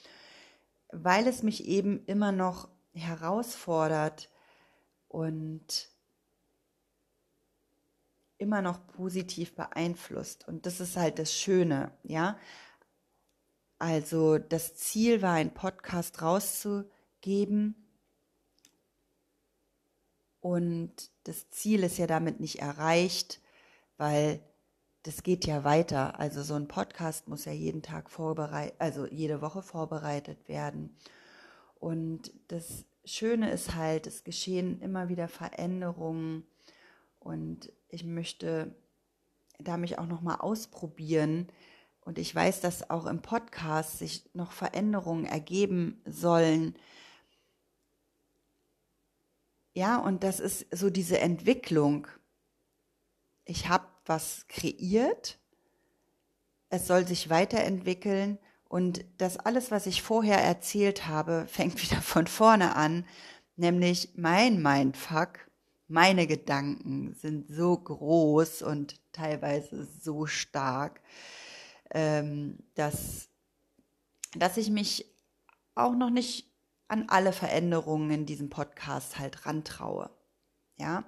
weil 0.94 1.28
es 1.28 1.44
mich 1.44 1.66
eben 1.66 2.06
immer 2.06 2.32
noch 2.32 2.70
herausfordert 2.94 4.30
und 5.10 5.90
immer 8.38 8.62
noch 8.62 8.88
positiv 8.88 9.54
beeinflusst. 9.54 10.48
Und 10.48 10.66
das 10.66 10.80
ist 10.80 10.96
halt 10.96 11.20
das 11.20 11.34
Schöne, 11.34 11.92
ja. 12.04 12.40
Also 13.78 14.38
das 14.38 14.76
Ziel 14.76 15.22
war, 15.22 15.34
einen 15.34 15.54
Podcast 15.54 16.22
rauszugeben. 16.22 17.85
Und 20.46 21.10
das 21.24 21.50
Ziel 21.50 21.82
ist 21.82 21.98
ja 21.98 22.06
damit 22.06 22.40
nicht 22.40 22.60
erreicht, 22.60 23.42
weil 23.98 24.40
das 25.02 25.24
geht 25.24 25.48
ja 25.48 25.64
weiter. 25.64 26.20
Also 26.20 26.44
so 26.44 26.54
ein 26.54 26.68
Podcast 26.68 27.28
muss 27.28 27.46
ja 27.46 27.52
jeden 27.52 27.82
Tag 27.82 28.12
vorbereitet, 28.12 28.76
also 28.78 29.08
jede 29.08 29.42
Woche 29.42 29.64
vorbereitet 29.64 30.48
werden. 30.48 30.96
Und 31.80 32.32
das 32.50 32.86
Schöne 33.06 33.50
ist 33.50 33.74
halt, 33.74 34.06
es 34.06 34.24
geschehen 34.24 34.80
immer 34.82 35.10
wieder 35.10 35.28
Veränderungen 35.28 36.46
und 37.20 37.72
ich 37.90 38.04
möchte 38.04 38.76
da 39.58 39.78
mich 39.78 39.98
auch 39.98 40.06
noch 40.06 40.22
mal 40.22 40.36
ausprobieren 40.36 41.48
und 42.02 42.20
ich 42.20 42.36
weiß, 42.36 42.62
dass 42.62 42.92
auch 42.92 43.08
im 43.08 43.24
Podcast 43.24 43.98
sich 43.98 44.30
noch 44.36 44.52
Veränderungen 44.52 45.26
ergeben 45.26 46.04
sollen. 46.06 46.76
Ja, 49.76 49.98
und 49.98 50.24
das 50.24 50.40
ist 50.40 50.66
so 50.72 50.90
diese 50.90 51.20
Entwicklung. 51.20 52.08
Ich 53.44 53.68
habe 53.68 53.86
was 54.06 54.48
kreiert, 54.48 55.38
es 56.70 56.88
soll 56.88 57.06
sich 57.06 57.30
weiterentwickeln. 57.30 58.40
Und 58.70 59.06
das 59.18 59.38
alles, 59.38 59.72
was 59.72 59.86
ich 59.86 60.02
vorher 60.02 60.40
erzählt 60.40 61.08
habe, 61.08 61.46
fängt 61.50 61.82
wieder 61.82 62.02
von 62.02 62.26
vorne 62.26 62.76
an, 62.76 63.06
nämlich 63.58 64.14
mein 64.16 64.62
Mindfuck, 64.62 65.40
meine 65.88 66.26
Gedanken 66.26 67.14
sind 67.14 67.48
so 67.50 67.78
groß 67.78 68.62
und 68.62 68.96
teilweise 69.12 69.86
so 70.02 70.26
stark, 70.26 71.02
ähm, 71.92 72.60
dass, 72.76 73.28
dass 74.36 74.56
ich 74.56 74.70
mich 74.70 75.06
auch 75.76 75.96
noch 75.96 76.10
nicht 76.10 76.55
an 76.88 77.06
alle 77.10 77.34
Veränderungen 77.34 78.12
in 78.12 78.26
diesem 78.26 78.50
Podcast 78.50 79.20
halt 79.20 79.46
rantraue. 79.46 80.10
Ja, 80.78 81.06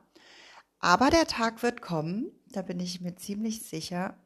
aber 0.79 1.09
der 1.09 1.25
Tag 1.25 1.63
wird 1.63 1.81
kommen, 1.81 2.31
da 2.47 2.61
bin 2.61 2.79
ich 2.79 3.01
mir 3.01 3.15
ziemlich 3.15 3.63
sicher, 3.63 4.17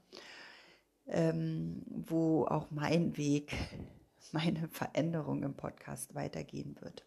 ähm, 1.07 1.83
wo 1.87 2.45
auch 2.45 2.71
mein 2.71 3.17
Weg, 3.17 3.53
meine 4.31 4.67
Veränderung 4.69 5.43
im 5.43 5.55
Podcast 5.55 6.13
weitergehen 6.13 6.77
wird. 6.81 7.05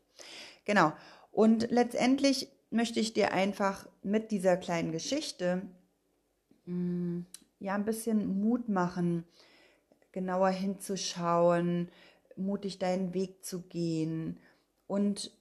Genau. 0.65 0.93
Und 1.31 1.71
letztendlich 1.71 2.49
möchte 2.71 3.01
ich 3.01 3.13
dir 3.13 3.33
einfach 3.33 3.87
mit 4.03 4.31
dieser 4.31 4.57
kleinen 4.57 4.93
Geschichte 4.93 5.63
mh, 6.65 6.75
mm, 6.75 7.27
ja 7.61 7.75
ein 7.75 7.85
bisschen 7.85 8.41
Mut 8.41 8.69
machen, 8.69 9.25
genauer 10.13 10.51
hinzuschauen, 10.51 11.91
mutig 12.37 12.79
deinen 12.79 13.15
Weg 13.15 13.45
zu 13.45 13.63
gehen. 13.63 14.39
Und 14.87 15.33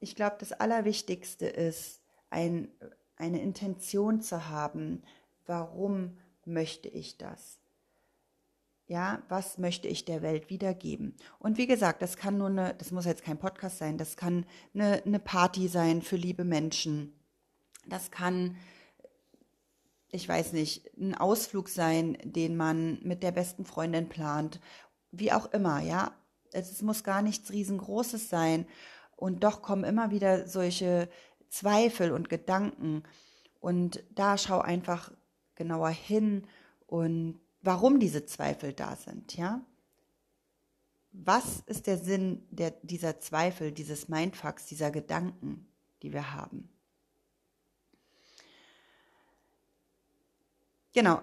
ich 0.00 0.14
glaube, 0.14 0.36
das 0.38 0.52
Allerwichtigste 0.52 1.46
ist, 1.46 2.02
ein, 2.30 2.68
eine 3.16 3.40
Intention 3.40 4.20
zu 4.20 4.48
haben, 4.48 5.02
warum 5.46 6.18
möchte 6.44 6.88
ich 6.88 7.18
das? 7.18 7.58
Ja, 8.88 9.22
was 9.28 9.58
möchte 9.58 9.88
ich 9.88 10.04
der 10.04 10.22
Welt 10.22 10.48
wiedergeben? 10.48 11.16
Und 11.40 11.58
wie 11.58 11.66
gesagt, 11.66 12.02
das 12.02 12.16
kann 12.16 12.38
nur 12.38 12.48
eine, 12.48 12.74
das 12.74 12.92
muss 12.92 13.04
jetzt 13.04 13.24
kein 13.24 13.38
Podcast 13.38 13.78
sein, 13.78 13.98
das 13.98 14.16
kann 14.16 14.46
eine, 14.74 15.02
eine 15.04 15.18
Party 15.18 15.66
sein 15.66 16.02
für 16.02 16.14
liebe 16.14 16.44
Menschen. 16.44 17.12
Das 17.88 18.12
kann, 18.12 18.56
ich 20.10 20.28
weiß 20.28 20.52
nicht, 20.52 20.96
ein 20.96 21.16
Ausflug 21.16 21.68
sein, 21.68 22.16
den 22.22 22.56
man 22.56 23.00
mit 23.02 23.24
der 23.24 23.32
besten 23.32 23.64
Freundin 23.64 24.08
plant. 24.08 24.60
Wie 25.10 25.32
auch 25.32 25.52
immer, 25.52 25.80
ja. 25.80 26.14
Es 26.52 26.82
muss 26.82 27.04
gar 27.04 27.22
nichts 27.22 27.50
riesengroßes 27.50 28.28
sein. 28.28 28.66
Und 29.16 29.44
doch 29.44 29.62
kommen 29.62 29.84
immer 29.84 30.10
wieder 30.10 30.46
solche 30.46 31.08
Zweifel 31.48 32.12
und 32.12 32.28
Gedanken. 32.28 33.02
Und 33.60 34.04
da 34.14 34.38
schau 34.38 34.60
einfach 34.60 35.12
genauer 35.54 35.90
hin 35.90 36.46
und 36.86 37.40
warum 37.62 37.98
diese 37.98 38.26
Zweifel 38.26 38.72
da 38.72 38.96
sind, 38.96 39.36
ja? 39.36 39.60
Was 41.12 41.62
ist 41.66 41.86
der 41.86 41.96
Sinn 41.96 42.46
der, 42.50 42.72
dieser 42.82 43.18
Zweifel, 43.20 43.72
dieses 43.72 44.08
Mindfucks, 44.08 44.66
dieser 44.66 44.90
Gedanken, 44.90 45.66
die 46.02 46.12
wir 46.12 46.34
haben? 46.34 46.68
Genau. 50.92 51.22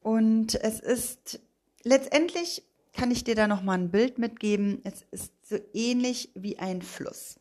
Und 0.00 0.56
es 0.56 0.80
ist 0.80 1.40
letztendlich 1.84 2.64
kann 2.98 3.10
ich 3.10 3.24
dir 3.24 3.34
da 3.34 3.46
noch 3.46 3.62
mal 3.62 3.78
ein 3.78 3.90
Bild 3.90 4.18
mitgeben. 4.18 4.80
Es 4.84 5.06
ist 5.10 5.32
so 5.46 5.56
ähnlich 5.72 6.30
wie 6.34 6.58
ein 6.58 6.82
Fluss, 6.82 7.40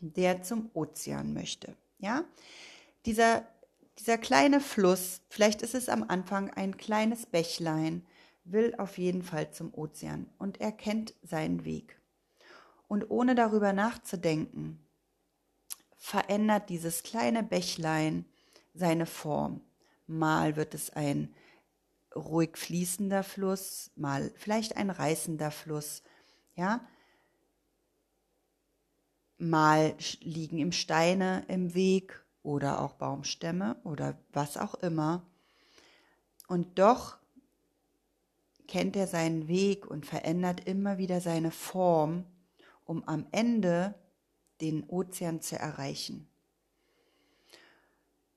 der 0.00 0.42
zum 0.42 0.70
Ozean 0.74 1.32
möchte. 1.32 1.74
Ja, 1.98 2.24
dieser 3.06 3.46
dieser 3.98 4.18
kleine 4.18 4.60
Fluss, 4.60 5.20
vielleicht 5.28 5.62
ist 5.62 5.74
es 5.74 5.88
am 5.88 6.04
Anfang 6.08 6.50
ein 6.50 6.76
kleines 6.76 7.26
Bächlein, 7.26 8.06
will 8.44 8.74
auf 8.78 8.98
jeden 8.98 9.22
Fall 9.22 9.50
zum 9.52 9.72
Ozean 9.74 10.28
und 10.38 10.60
er 10.60 10.72
kennt 10.72 11.14
seinen 11.22 11.64
Weg. 11.64 12.00
Und 12.88 13.10
ohne 13.10 13.34
darüber 13.34 13.72
nachzudenken, 13.72 14.80
verändert 15.96 16.68
dieses 16.68 17.02
kleine 17.02 17.42
Bächlein 17.42 18.24
seine 18.74 19.06
Form. 19.06 19.60
Mal 20.06 20.56
wird 20.56 20.74
es 20.74 20.90
ein 20.90 21.32
ruhig 22.14 22.56
fließender 22.56 23.22
Fluss, 23.22 23.90
mal 23.96 24.32
vielleicht 24.36 24.76
ein 24.76 24.90
reißender 24.90 25.50
Fluss, 25.50 26.02
ja. 26.54 26.86
Mal 29.38 29.96
liegen 30.20 30.58
ihm 30.58 30.72
Steine 30.72 31.44
im 31.48 31.74
Weg 31.74 32.24
oder 32.42 32.80
auch 32.80 32.94
Baumstämme 32.94 33.76
oder 33.84 34.16
was 34.32 34.56
auch 34.56 34.74
immer. 34.74 35.26
Und 36.46 36.78
doch 36.78 37.18
kennt 38.68 38.96
er 38.96 39.06
seinen 39.06 39.48
Weg 39.48 39.86
und 39.86 40.06
verändert 40.06 40.66
immer 40.66 40.98
wieder 40.98 41.20
seine 41.20 41.50
Form, 41.50 42.24
um 42.84 43.06
am 43.08 43.26
Ende 43.32 43.94
den 44.60 44.84
Ozean 44.88 45.40
zu 45.40 45.58
erreichen. 45.58 46.31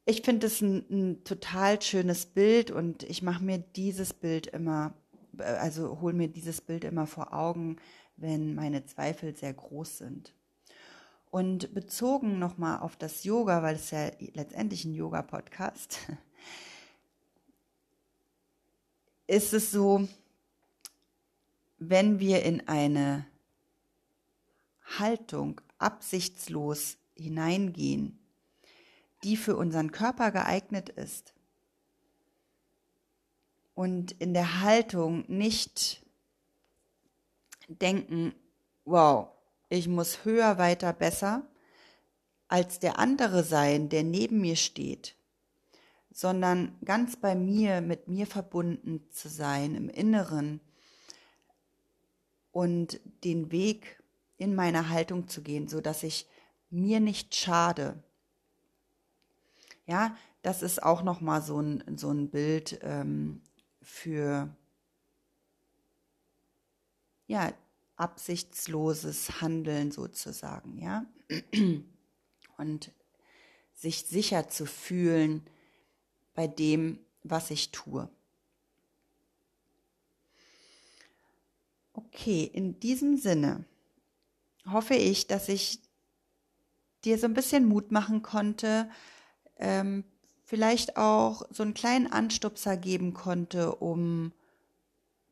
Ich 0.06 0.22
finde 0.22 0.48
es 0.48 0.62
ein, 0.62 0.86
ein, 0.89 1.24
total 1.24 1.82
schönes 1.82 2.28
Bild 2.28 2.70
und 2.70 3.02
ich 3.04 3.24
mache 3.24 3.44
mir 3.44 3.58
dieses 3.58 4.13
Bild 4.13 4.46
immer, 4.48 4.94
also 5.38 6.00
hole 6.00 6.13
mir 6.13 6.28
dieses 6.28 6.62
Bild 6.62 6.84
immer 6.84 7.08
vor 7.08 7.34
Augen, 7.34 7.78
wenn 8.15 8.54
meine 8.54 8.86
Zweifel 8.86 9.36
sehr 9.36 9.54
groß 9.54 9.98
sind. 9.98 10.34
Und 11.32 11.74
bezogen 11.74 12.38
nochmal 12.38 12.80
auf 12.80 12.96
das 12.96 13.24
Yoga, 13.24 13.63
weil 13.63 13.76
es 13.76 13.89
ja 13.89 14.12
letztendlich 14.34 14.86
ein 14.86 14.94
Yoga-Podcast 14.94 15.98
ist 19.28 19.54
es 19.54 19.72
so, 19.72 20.08
wenn 21.78 22.20
wir 22.20 22.44
in 22.44 22.68
eine 22.68 23.26
Haltung 25.00 25.62
absichtslos 25.80 26.98
hineingehen, 27.15 28.20
die 29.26 29.38
für 29.38 29.56
unseren 29.58 29.92
Körper 29.92 30.32
geeignet 30.32 30.90
ist 30.90 31.34
und 33.74 34.12
in 34.14 34.34
der 34.36 34.62
Haltung 34.62 35.26
nicht 35.28 36.06
denken, 37.68 38.36
wow, 38.86 39.30
ich 39.70 39.88
muss 39.88 40.26
höher, 40.26 40.58
weiter, 40.60 40.94
besser 40.94 41.46
als 42.48 42.80
der 42.80 43.00
andere 43.00 43.44
sein, 43.44 43.90
der 43.90 44.04
neben 44.04 44.42
mir 44.42 44.56
steht, 44.56 45.16
sondern 46.12 46.78
ganz 46.86 47.18
bei 47.18 47.34
mir, 47.34 47.82
mit 47.82 48.08
mir 48.08 48.28
verbunden 48.28 49.10
zu 49.10 49.28
sein 49.28 49.74
im 49.74 49.90
Inneren 49.90 50.62
und 52.52 53.00
den 53.24 53.52
Weg 53.52 54.04
in 54.38 54.54
meiner 54.54 54.90
Haltung 54.90 55.28
zu 55.28 55.42
gehen, 55.42 55.68
so 55.68 55.82
dass 55.82 56.04
ich 56.04 56.28
mir 56.70 57.00
nicht 57.00 57.34
schade. 57.34 58.04
Ja, 59.86 60.15
das 60.41 60.62
ist 60.62 60.82
auch 60.82 61.04
noch 61.04 61.21
mal 61.21 61.41
so 61.41 61.60
ein 61.60 61.98
so 61.98 62.10
ein 62.12 62.30
Bild 62.30 62.80
ähm, 62.82 63.41
für 63.82 64.50
ja 67.28 67.54
absichtsloses 67.98 69.41
Handeln 69.41 69.91
sozusagen, 69.91 70.78
ja. 70.78 71.06
Und 72.58 72.91
sich 73.74 74.04
sicher 74.06 74.48
zu 74.50 74.65
fühlen 74.65 75.43
bei 76.34 76.48
dem, 76.48 77.00
was 77.24 77.52
ich 77.52 77.71
tue. 77.71 78.10
Okay, 81.93 82.43
in 82.43 82.80
diesem 82.80 83.17
Sinne 83.17 83.65
hoffe 84.65 84.95
ich, 84.95 85.28
dass 85.28 85.50
ich 85.50 85.80
dir 87.06 87.17
so 87.17 87.26
ein 87.28 87.34
bisschen 87.34 87.65
Mut 87.67 87.91
machen 87.91 88.21
konnte, 88.21 88.89
ähm, 89.58 90.04
vielleicht 90.44 90.98
auch 90.98 91.44
so 91.50 91.63
einen 91.63 91.74
kleinen 91.74 92.08
Anstupser 92.08 92.78
geben 92.78 93.13
konnte, 93.13 93.76
um 93.76 94.32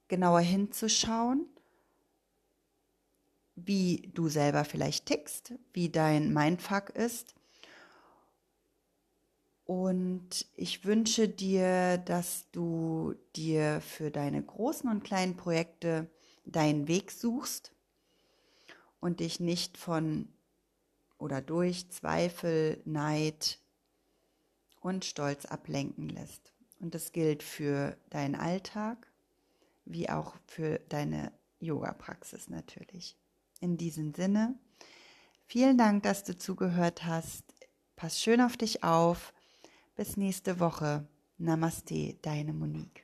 genauer 0.07 0.41
hinzuschauen, 0.41 1.47
wie 3.55 4.11
du 4.13 4.29
selber 4.29 4.65
vielleicht 4.65 5.05
tickst, 5.05 5.53
wie 5.73 5.89
dein 5.89 6.33
Mindfuck 6.33 6.89
ist. 6.89 7.35
Und 9.65 10.45
ich 10.55 10.83
wünsche 10.83 11.29
dir, 11.29 11.97
dass 11.97 12.49
du 12.51 13.15
dir 13.35 13.79
für 13.81 14.11
deine 14.11 14.43
großen 14.43 14.89
und 14.89 15.03
kleinen 15.03 15.37
Projekte 15.37 16.09
deinen 16.45 16.87
Weg 16.87 17.11
suchst 17.11 17.71
und 18.99 19.19
dich 19.19 19.39
nicht 19.39 19.77
von 19.77 20.27
oder 21.17 21.41
durch 21.41 21.89
Zweifel, 21.89 22.81
Neid 22.83 23.62
und 24.83 25.05
Stolz 25.05 25.45
ablenken 25.45 26.09
lässt. 26.09 26.53
Und 26.79 26.93
das 26.93 27.11
gilt 27.11 27.41
für 27.41 27.97
deinen 28.09 28.35
Alltag 28.35 29.07
wie 29.85 30.09
auch 30.09 30.35
für 30.45 30.79
deine 30.89 31.31
Yoga-Praxis 31.59 32.49
natürlich. 32.49 33.17
In 33.59 33.77
diesem 33.77 34.13
Sinne, 34.13 34.57
vielen 35.45 35.77
Dank, 35.77 36.03
dass 36.03 36.23
du 36.23 36.37
zugehört 36.37 37.05
hast. 37.05 37.43
Pass 37.95 38.21
schön 38.21 38.41
auf 38.41 38.57
dich 38.57 38.83
auf. 38.83 39.33
Bis 39.95 40.17
nächste 40.17 40.59
Woche. 40.59 41.07
Namaste, 41.37 42.15
deine 42.21 42.53
Monique. 42.53 43.02